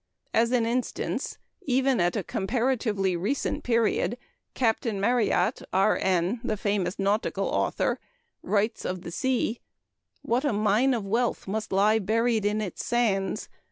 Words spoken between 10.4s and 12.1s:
a mine of wealth must lie